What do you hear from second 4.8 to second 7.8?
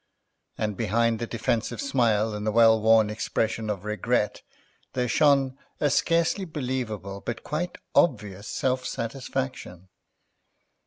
there shone a scarcely believable but quite